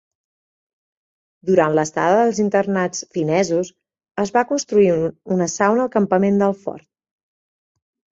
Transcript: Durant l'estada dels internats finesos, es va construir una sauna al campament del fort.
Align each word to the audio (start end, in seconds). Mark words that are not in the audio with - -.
Durant 1.49 1.75
l'estada 1.79 2.15
dels 2.21 2.39
internats 2.43 3.03
finesos, 3.17 3.69
es 4.23 4.31
va 4.39 4.43
construir 4.53 4.87
una 5.37 5.49
sauna 5.57 5.85
al 5.85 5.93
campament 5.97 6.41
del 6.45 6.57
fort. 6.63 6.87